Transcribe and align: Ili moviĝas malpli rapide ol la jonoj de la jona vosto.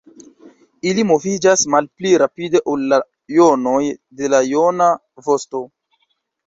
Ili 0.91 1.03
moviĝas 1.09 1.65
malpli 1.75 2.13
rapide 2.23 2.63
ol 2.73 2.89
la 2.95 3.01
jonoj 3.37 3.79
de 4.23 4.35
la 4.37 4.43
jona 4.51 4.91
vosto. 5.29 5.65